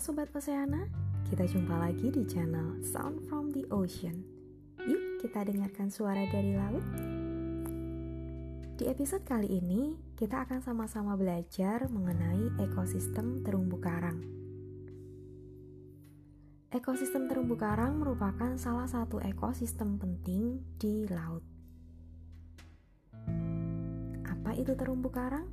[0.00, 0.88] Sobat Oceana,
[1.28, 4.24] kita jumpa lagi di channel Sound from the Ocean.
[4.80, 6.80] Yuk kita dengarkan suara dari laut.
[8.80, 14.24] Di episode kali ini, kita akan sama-sama belajar mengenai ekosistem terumbu karang.
[16.72, 21.44] Ekosistem terumbu karang merupakan salah satu ekosistem penting di laut.
[24.24, 25.44] Apa itu terumbu karang?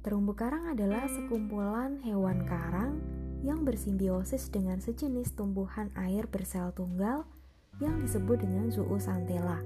[0.00, 7.28] Terumbu karang adalah sekumpulan hewan karang yang bersimbiosis dengan sejenis tumbuhan air bersel tunggal
[7.76, 9.60] yang disebut dengan zooxanthella.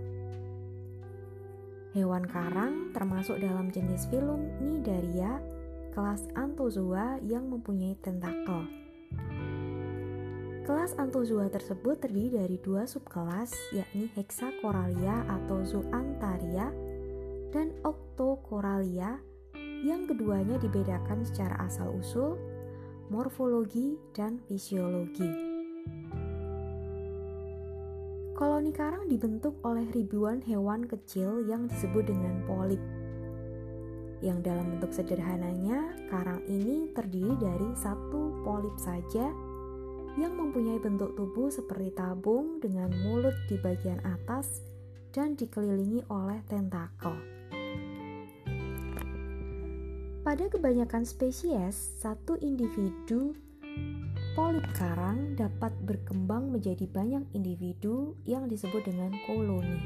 [1.94, 5.38] Hewan karang termasuk dalam jenis filum Nidaria
[5.94, 8.66] kelas Anthozoa yang mempunyai tentakel.
[10.68, 16.68] Kelas Anthozoa tersebut terdiri dari dua subkelas yakni Hexacoralia atau Zoantharia
[17.56, 19.16] dan Octocoralia
[19.80, 22.36] yang keduanya dibedakan secara asal-usul,
[23.08, 25.28] morfologi, dan fisiologi.
[28.38, 32.78] Koloni karang dibentuk oleh ribuan hewan kecil yang disebut dengan polip.
[34.22, 39.26] Yang dalam bentuk sederhananya, karang ini terdiri dari satu polip saja
[40.18, 44.62] yang mempunyai bentuk tubuh seperti tabung dengan mulut di bagian atas
[45.14, 47.37] dan dikelilingi oleh tentakel.
[50.28, 53.32] Pada kebanyakan spesies, satu individu
[54.36, 59.80] polip karang dapat berkembang menjadi banyak individu yang disebut dengan koloni.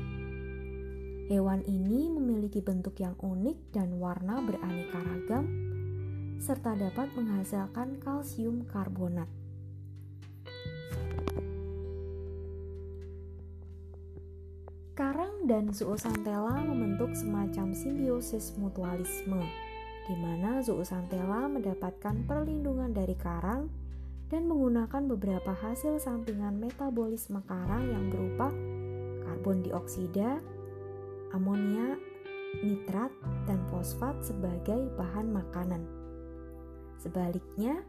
[1.31, 5.47] Hewan ini memiliki bentuk yang unik dan warna beraneka ragam,
[6.43, 9.31] serta dapat menghasilkan kalsium karbonat.
[14.99, 19.71] Karang dan zooxanthella membentuk semacam simbiosis mutualisme
[20.07, 23.71] di mana zooxanthella mendapatkan perlindungan dari karang
[24.33, 28.49] dan menggunakan beberapa hasil sampingan metabolisme karang yang berupa
[29.23, 30.41] karbon dioksida,
[31.37, 32.01] amonia,
[32.61, 33.13] nitrat,
[33.47, 35.83] dan fosfat sebagai bahan makanan.
[36.99, 37.83] Sebaliknya,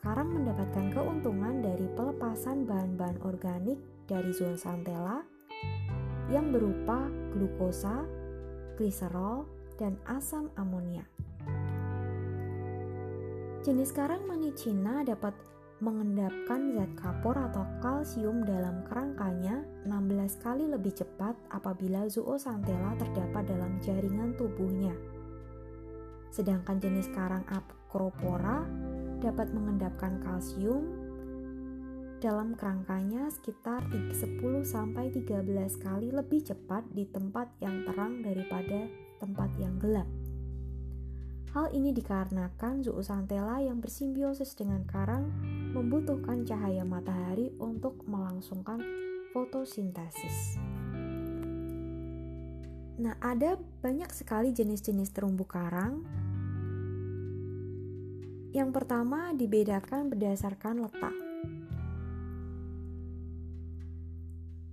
[0.00, 5.22] karang mendapatkan keuntungan dari pelepasan bahan-bahan organik dari zooxanthella
[6.30, 8.06] yang berupa glukosa,
[8.78, 9.44] gliserol,
[9.80, 11.06] dan asam amonia.
[13.60, 15.36] Jenis karang mani Cina dapat
[15.84, 23.76] mengendapkan zat kapur atau kalsium dalam kerangkanya 16 kali lebih cepat apabila zooxanthella terdapat dalam
[23.84, 24.96] jaringan tubuhnya.
[26.32, 28.64] Sedangkan jenis karang acropora
[29.20, 30.96] dapat mengendapkan kalsium
[32.24, 34.16] dalam kerangkanya sekitar 10
[34.64, 35.44] sampai 13
[35.76, 38.88] kali lebih cepat di tempat yang terang daripada
[39.20, 40.08] tempat yang gelap.
[41.50, 45.34] Hal ini dikarenakan zooxanthella yang bersimbiosis dengan karang
[45.74, 48.78] membutuhkan cahaya matahari untuk melangsungkan
[49.34, 50.62] fotosintesis.
[53.02, 56.06] Nah, ada banyak sekali jenis-jenis terumbu karang.
[58.54, 61.29] Yang pertama dibedakan berdasarkan letak.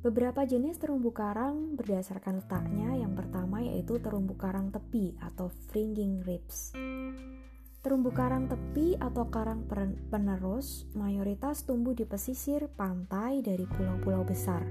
[0.07, 2.95] Beberapa jenis terumbu karang berdasarkan letaknya.
[2.95, 6.71] Yang pertama yaitu terumbu karang tepi atau fringing reefs.
[7.83, 9.67] Terumbu karang tepi atau karang
[10.07, 14.63] penerus mayoritas tumbuh di pesisir pantai dari pulau-pulau besar.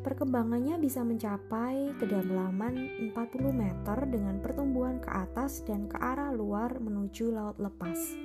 [0.00, 3.20] Perkembangannya bisa mencapai kedalaman 40
[3.52, 8.16] meter dengan pertumbuhan ke atas dan ke arah luar menuju laut lepas.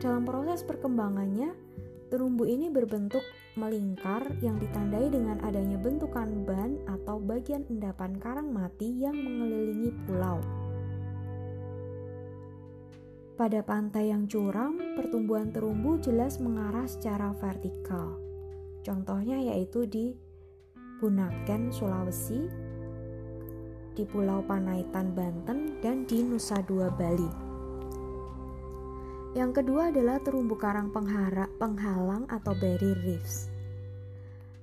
[0.00, 1.65] Dalam proses perkembangannya,
[2.08, 3.22] terumbu ini berbentuk
[3.56, 10.38] melingkar yang ditandai dengan adanya bentukan ban atau bagian endapan karang mati yang mengelilingi pulau.
[13.36, 18.16] Pada pantai yang curam, pertumbuhan terumbu jelas mengarah secara vertikal.
[18.80, 20.16] Contohnya yaitu di
[20.96, 22.48] Bunaken, Sulawesi,
[23.92, 27.45] di Pulau Panaitan, Banten, dan di Nusa Dua, Bali.
[29.36, 33.52] Yang kedua adalah terumbu karang penghara, penghalang atau barrier reefs.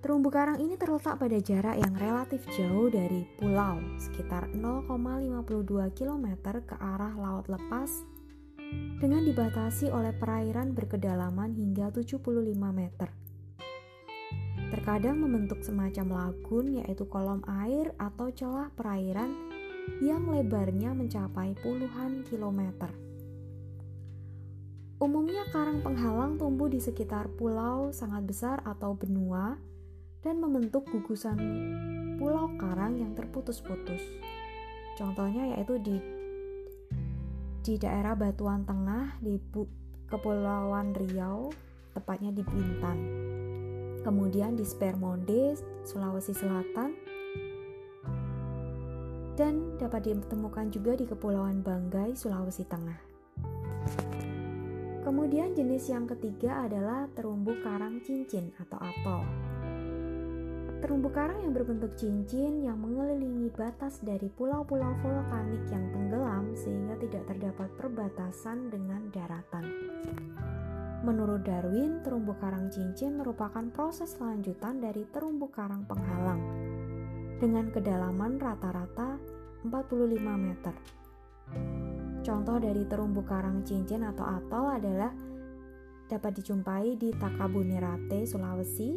[0.02, 6.28] Terumbu karang ini terletak pada jarak yang relatif jauh dari pulau, sekitar 0,52 km
[6.66, 8.02] ke arah laut lepas,
[8.98, 12.18] dengan dibatasi oleh perairan berkedalaman hingga 75
[12.74, 13.14] meter.
[14.74, 19.30] Terkadang membentuk semacam lagun, yaitu kolom air atau celah perairan
[20.02, 23.03] yang lebarnya mencapai puluhan kilometer.
[25.04, 29.60] Umumnya karang penghalang tumbuh di sekitar pulau sangat besar atau benua
[30.24, 31.36] dan membentuk gugusan
[32.16, 34.00] pulau karang yang terputus-putus.
[34.96, 36.00] Contohnya yaitu di
[37.68, 39.44] di daerah Batuan Tengah, di
[40.08, 41.52] Kepulauan Riau,
[41.92, 43.00] tepatnya di Bintan.
[44.08, 46.96] Kemudian di Spermonde, Sulawesi Selatan,
[49.36, 54.23] dan dapat ditemukan juga di Kepulauan Banggai, Sulawesi Tengah.
[55.13, 59.21] Kemudian jenis yang ketiga adalah terumbu karang cincin atau atol.
[60.81, 67.30] Terumbu karang yang berbentuk cincin yang mengelilingi batas dari pulau-pulau vulkanik yang tenggelam sehingga tidak
[67.30, 69.65] terdapat perbatasan dengan daratan.
[71.06, 76.42] Menurut Darwin, terumbu karang cincin merupakan proses lanjutan dari terumbu karang penghalang
[77.38, 79.21] dengan kedalaman rata-rata
[79.62, 79.77] 45
[80.42, 80.74] meter.
[82.24, 85.12] Contoh dari terumbu karang cincin atau atol adalah
[86.08, 88.96] dapat dijumpai di Takabonerate, Sulawesi,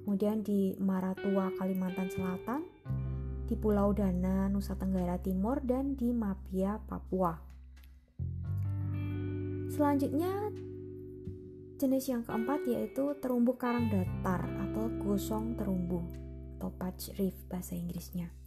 [0.00, 2.64] kemudian di Maratua, Kalimantan Selatan,
[3.44, 7.36] di Pulau Dana, Nusa Tenggara Timur, dan di Mapia, Papua.
[9.68, 10.32] Selanjutnya,
[11.76, 16.08] jenis yang keempat yaitu terumbu karang datar atau gosong terumbu
[16.56, 18.39] atau patch reef bahasa Inggrisnya.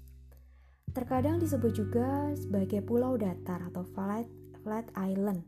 [0.92, 4.28] Terkadang disebut juga sebagai pulau datar atau flat,
[4.68, 5.48] flat island.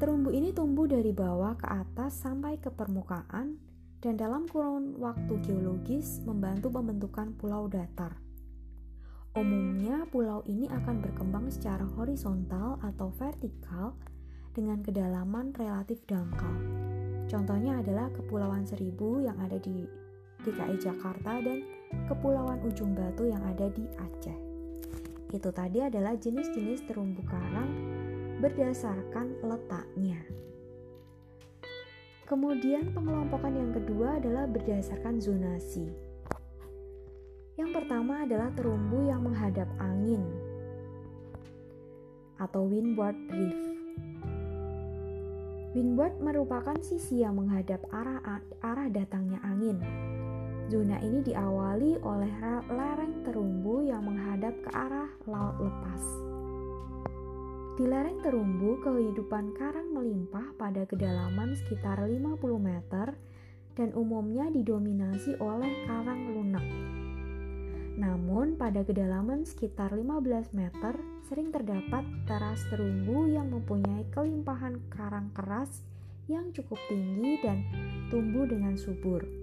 [0.00, 3.60] Terumbu ini tumbuh dari bawah ke atas sampai ke permukaan
[3.98, 8.16] dan dalam kurun waktu geologis membantu pembentukan pulau datar.
[9.36, 13.94] Umumnya, pulau ini akan berkembang secara horizontal atau vertikal
[14.50, 16.58] dengan kedalaman relatif dangkal.
[17.30, 19.86] Contohnya adalah Kepulauan Seribu yang ada di
[20.42, 21.62] DKI Jakarta dan
[22.08, 24.38] Kepulauan Ujung Batu yang ada di Aceh.
[25.28, 27.68] Itu tadi adalah jenis-jenis terumbu karang
[28.40, 30.20] berdasarkan letaknya.
[32.28, 35.88] Kemudian pengelompokan yang kedua adalah berdasarkan zonasi.
[37.56, 40.22] Yang pertama adalah terumbu yang menghadap angin
[42.38, 43.60] atau windward reef.
[45.74, 49.80] Windward merupakan sisi yang menghadap arah arah datangnya angin.
[50.68, 52.32] Zona ini diawali oleh
[52.68, 56.02] lereng terumbu yang menghadap ke arah laut lepas.
[57.80, 63.16] Di lereng terumbu, kehidupan karang melimpah pada kedalaman sekitar 50 meter
[63.80, 66.66] dan umumnya didominasi oleh karang lunak.
[67.96, 71.00] Namun, pada kedalaman sekitar 15 meter,
[71.32, 75.80] sering terdapat teras terumbu yang mempunyai kelimpahan karang keras
[76.28, 77.64] yang cukup tinggi dan
[78.12, 79.37] tumbuh dengan subur.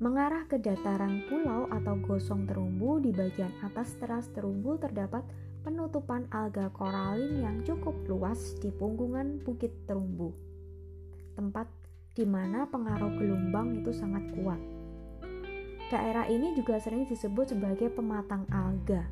[0.00, 5.20] Mengarah ke dataran pulau atau gosong terumbu di bagian atas teras terumbu terdapat
[5.60, 10.32] penutupan alga koralin yang cukup luas di punggungan Bukit Terumbu,
[11.36, 11.68] tempat
[12.16, 14.56] di mana pengaruh gelombang itu sangat kuat.
[15.92, 19.04] Daerah ini juga sering disebut sebagai pematang alga.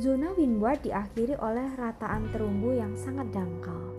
[0.00, 3.97] Zona windward diakhiri oleh rataan terumbu yang sangat dangkal.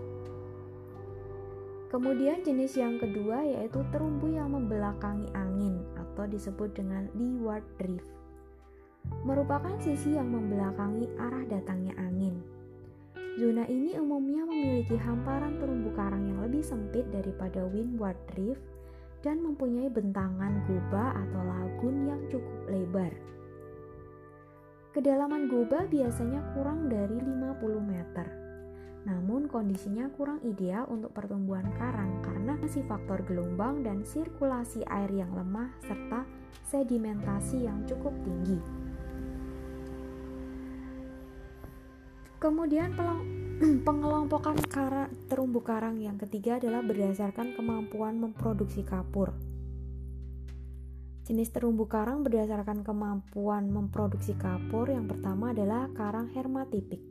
[1.90, 8.20] Kemudian jenis yang kedua yaitu terumbu yang membelakangi angin atau disebut dengan leeward drift
[9.24, 12.40] merupakan sisi yang membelakangi arah datangnya angin.
[13.38, 18.60] Zona ini umumnya memiliki hamparan terumbu karang yang lebih sempit daripada windward drift
[19.20, 23.12] dan mempunyai bentangan goba atau lagun yang cukup lebar.
[24.90, 28.39] Kedalaman goba biasanya kurang dari 50 meter.
[29.08, 35.32] Namun kondisinya kurang ideal untuk pertumbuhan karang karena masih faktor gelombang dan sirkulasi air yang
[35.32, 36.28] lemah serta
[36.68, 38.60] sedimentasi yang cukup tinggi.
[42.40, 42.96] Kemudian
[43.86, 49.36] pengelompokan kara, terumbu karang yang ketiga adalah berdasarkan kemampuan memproduksi kapur.
[51.28, 57.09] Jenis terumbu karang berdasarkan kemampuan memproduksi kapur yang pertama adalah karang hermatipik.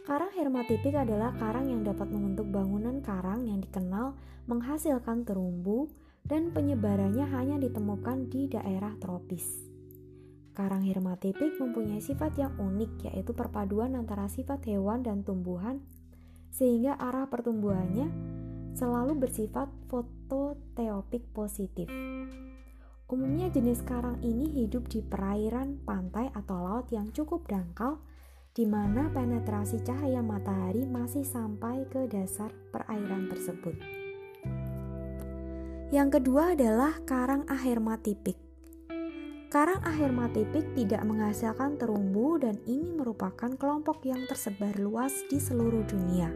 [0.00, 4.16] Karang hermatipik adalah karang yang dapat membentuk bangunan karang yang dikenal
[4.48, 5.92] menghasilkan terumbu
[6.24, 9.44] dan penyebarannya hanya ditemukan di daerah tropis.
[10.56, 15.84] Karang hermatipik mempunyai sifat yang unik yaitu perpaduan antara sifat hewan dan tumbuhan
[16.48, 18.08] sehingga arah pertumbuhannya
[18.72, 21.92] selalu bersifat fototeopik positif.
[23.10, 28.00] Umumnya jenis karang ini hidup di perairan pantai atau laut yang cukup dangkal
[28.50, 33.78] di mana penetrasi cahaya matahari masih sampai ke dasar perairan tersebut.
[35.90, 38.38] Yang kedua adalah karang ahermatipik.
[39.50, 46.30] Karang ahermatipik tidak menghasilkan terumbu dan ini merupakan kelompok yang tersebar luas di seluruh dunia.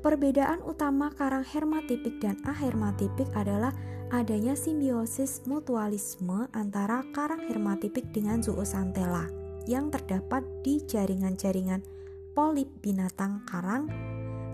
[0.00, 3.76] Perbedaan utama karang hermatipik dan ahermatipik adalah
[4.08, 9.43] adanya simbiosis mutualisme antara karang hermatipik dengan zooxanthella.
[9.64, 11.82] Yang terdapat di jaringan-jaringan
[12.34, 13.88] polip binatang karang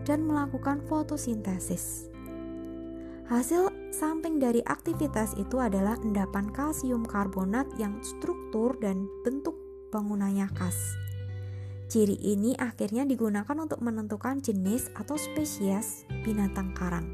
[0.05, 2.11] dan melakukan fotosintesis.
[3.31, 9.55] Hasil samping dari aktivitas itu adalah endapan kalsium karbonat yang struktur dan bentuk
[9.95, 10.99] bangunannya khas.
[11.91, 17.07] Ciri ini akhirnya digunakan untuk menentukan jenis atau spesies binatang karang.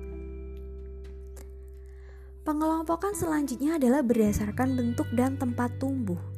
[2.45, 6.36] Pengelompokan selanjutnya adalah berdasarkan bentuk dan tempat tumbuh.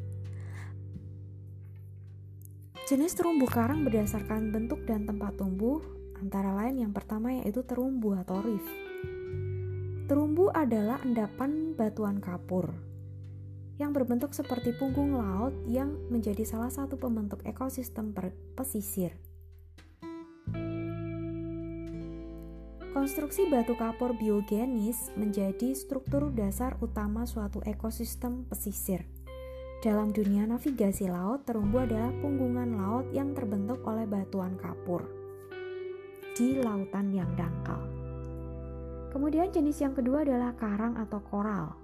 [2.89, 5.77] Jenis terumbu karang berdasarkan bentuk dan tempat tumbuh
[6.25, 8.65] antara lain yang pertama yaitu terumbu atau reef.
[10.09, 12.73] Terumbu adalah endapan batuan kapur
[13.77, 18.17] yang berbentuk seperti punggung laut yang menjadi salah satu pembentuk ekosistem
[18.57, 19.13] pesisir.
[22.97, 29.18] Konstruksi batu kapur biogenis menjadi struktur dasar utama suatu ekosistem pesisir.
[29.79, 35.07] Dalam dunia navigasi laut, terumbu adalah punggungan laut yang terbentuk oleh batuan kapur
[36.35, 37.79] di lautan yang dangkal.
[39.15, 41.79] Kemudian jenis yang kedua adalah karang atau koral.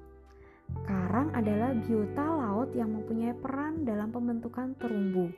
[0.83, 5.31] Karang adalah biota laut yang mempunyai peran dalam pembentukan terumbu.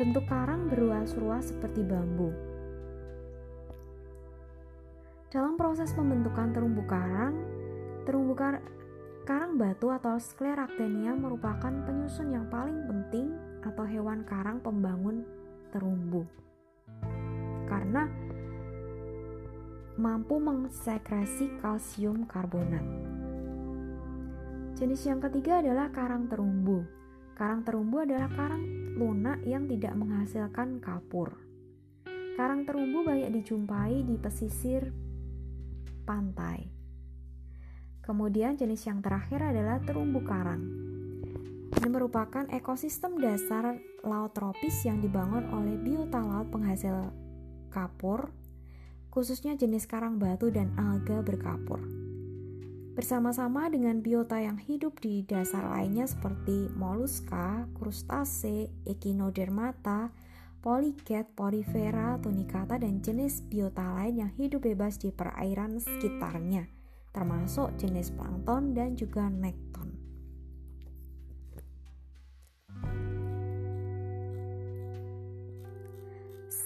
[0.00, 2.32] Bentuk karang beruas-ruas seperti bambu.
[5.28, 7.36] Dalam proses pembentukan terumbu karang,
[8.08, 8.64] terumbu kar
[9.28, 15.20] karang batu atau Scleractenia merupakan penyusun yang paling penting atau hewan karang pembangun
[15.68, 16.24] terumbu.
[17.68, 18.08] Karena
[20.00, 22.80] mampu mengsekresi kalsium karbonat.
[24.80, 26.88] Jenis yang ketiga adalah karang terumbu.
[27.36, 28.64] Karang terumbu adalah karang
[28.96, 31.36] lunak yang tidak menghasilkan kapur.
[32.32, 34.88] Karang terumbu banyak dijumpai di pesisir
[36.08, 36.77] pantai.
[38.08, 40.64] Kemudian jenis yang terakhir adalah terumbu karang.
[41.76, 47.12] Ini merupakan ekosistem dasar laut tropis yang dibangun oleh biota laut penghasil
[47.68, 48.32] kapur
[49.18, 51.82] khususnya jenis karang batu dan alga berkapur.
[52.94, 60.10] Bersama-sama dengan biota yang hidup di dasar lainnya seperti moluska, krustase, echinodermata,
[60.62, 66.66] polychaete, porifera, tunicata, dan jenis biota lain yang hidup bebas di perairan sekitarnya,
[67.12, 69.94] termasuk jenis plankton dan juga nekton.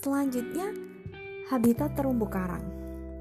[0.02, 0.74] Selanjutnya,
[1.46, 2.64] Habitat terumbu karang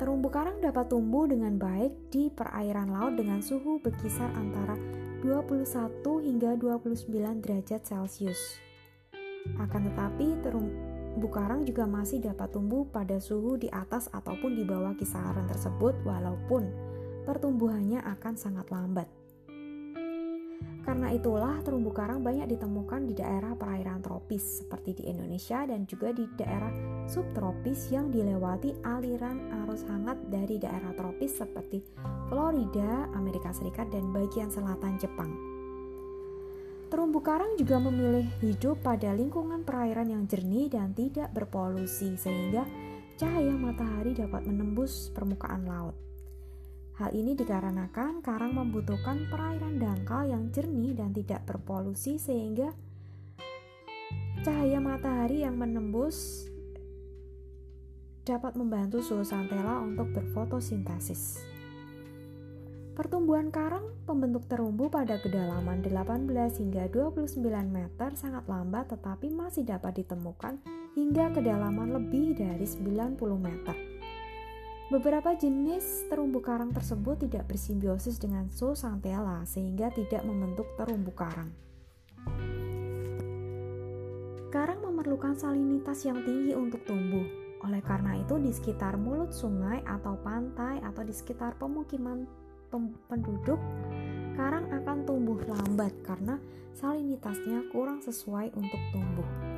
[0.01, 4.73] Terumbu karang dapat tumbuh dengan baik di perairan laut dengan suhu berkisar antara
[5.21, 7.05] 21 hingga 29
[7.37, 8.57] derajat Celcius.
[9.61, 14.97] Akan tetapi, terumbu karang juga masih dapat tumbuh pada suhu di atas ataupun di bawah
[14.97, 16.65] kisaran tersebut walaupun
[17.23, 19.07] pertumbuhannya akan sangat lambat.
[20.81, 26.09] Karena itulah terumbu karang banyak ditemukan di daerah perairan tropis seperti di Indonesia dan juga
[26.09, 26.73] di daerah
[27.05, 31.85] subtropis yang dilewati aliran arus hangat dari daerah tropis seperti
[32.33, 35.31] Florida, Amerika Serikat dan bagian selatan Jepang.
[36.91, 42.67] Terumbu karang juga memilih hidup pada lingkungan perairan yang jernih dan tidak berpolusi sehingga
[43.15, 46.10] cahaya matahari dapat menembus permukaan laut.
[47.01, 52.77] Hal ini dikarenakan karang membutuhkan perairan dangkal yang jernih dan tidak berpolusi sehingga
[54.45, 56.45] cahaya matahari yang menembus
[58.21, 61.41] dapat membantu suhu santela untuk berfotosintesis.
[62.93, 66.29] Pertumbuhan karang pembentuk terumbu pada kedalaman 18
[66.61, 70.61] hingga 29 meter sangat lambat tetapi masih dapat ditemukan
[70.93, 73.90] hingga kedalaman lebih dari 90 meter.
[74.91, 81.47] Beberapa jenis terumbu karang tersebut tidak bersimbiosis dengan zooxanthella sehingga tidak membentuk terumbu karang.
[84.51, 87.23] Karang memerlukan salinitas yang tinggi untuk tumbuh.
[87.63, 92.27] Oleh karena itu, di sekitar mulut sungai atau pantai atau di sekitar pemukiman
[93.07, 93.63] penduduk,
[94.35, 96.35] karang akan tumbuh lambat karena
[96.75, 99.50] salinitasnya kurang sesuai untuk tumbuh.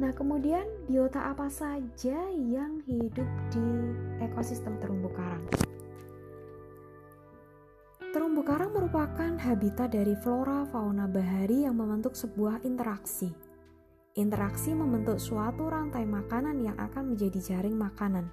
[0.00, 3.68] Nah, kemudian biota apa saja yang hidup di
[4.24, 5.44] ekosistem terumbu karang?
[8.08, 13.28] Terumbu karang merupakan habitat dari flora fauna bahari yang membentuk sebuah interaksi.
[14.16, 18.24] Interaksi membentuk suatu rantai makanan yang akan menjadi jaring makanan.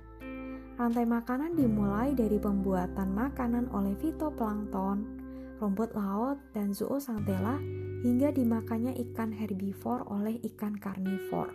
[0.80, 5.27] Rantai makanan dimulai dari pembuatan makanan oleh fitoplankton,
[5.58, 7.58] rumput laut, dan zooxanthella
[8.06, 11.54] hingga dimakannya ikan herbivor oleh ikan karnivor.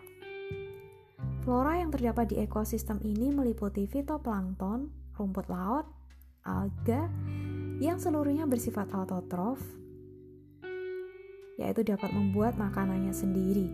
[1.43, 5.87] Flora yang terdapat di ekosistem ini meliputi fitoplankton, rumput laut,
[6.47, 7.11] alga,
[7.83, 9.59] yang seluruhnya bersifat autotrof,
[11.59, 13.69] yaitu dapat membuat makanannya sendiri.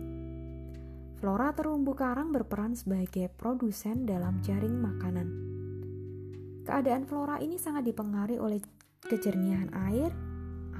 [1.19, 5.27] Flora terumbu karang berperan sebagai produsen dalam jaring makanan.
[6.63, 8.59] Keadaan flora ini sangat dipengaruhi oleh
[9.07, 10.11] kejernihan air,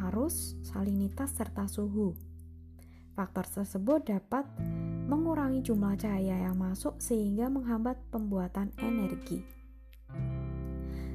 [0.09, 2.15] arus, salinitas, serta suhu.
[3.15, 4.47] Faktor tersebut dapat
[5.09, 9.43] mengurangi jumlah cahaya yang masuk sehingga menghambat pembuatan energi.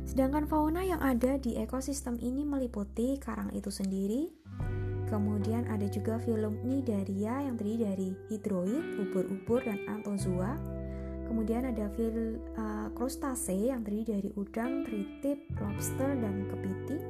[0.04, 4.28] Sedangkan fauna yang ada di ekosistem ini meliputi karang itu sendiri,
[5.08, 10.73] kemudian ada juga filum Cnidaria yang terdiri dari hidroid, ubur-ubur, dan anthozoa.
[11.34, 12.86] Kemudian ada fil uh,
[13.50, 17.02] yang terdiri dari udang, tritip, lobster, dan kepiting.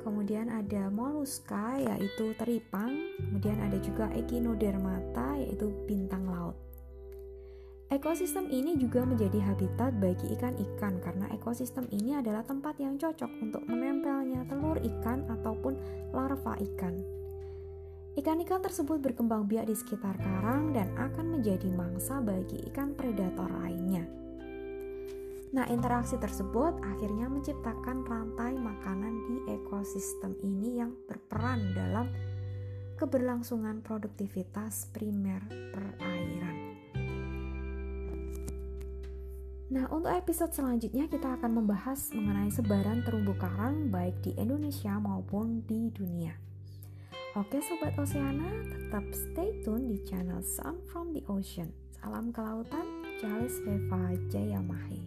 [0.00, 6.56] Kemudian ada moluska yaitu teripang, kemudian ada juga echinodermata yaitu bintang laut.
[7.92, 13.60] Ekosistem ini juga menjadi habitat bagi ikan-ikan karena ekosistem ini adalah tempat yang cocok untuk
[13.68, 15.76] menempelnya telur ikan ataupun
[16.16, 16.96] larva ikan.
[18.14, 24.06] Ikan-ikan tersebut berkembang biak di sekitar karang dan akan menjadi mangsa bagi ikan predator lainnya.
[25.50, 32.06] Nah, interaksi tersebut akhirnya menciptakan rantai makanan di ekosistem ini yang berperan dalam
[32.94, 35.42] keberlangsungan produktivitas primer
[35.74, 36.58] perairan.
[39.74, 45.66] Nah, untuk episode selanjutnya kita akan membahas mengenai sebaran terumbu karang baik di Indonesia maupun
[45.66, 46.53] di dunia.
[47.34, 51.66] Oke Sobat Oceana, tetap stay tune di channel Sound from the Ocean.
[51.90, 52.86] Salam kelautan,
[53.18, 55.02] Charles Reva Jayamahe.